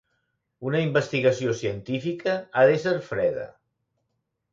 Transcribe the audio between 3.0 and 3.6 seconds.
freda.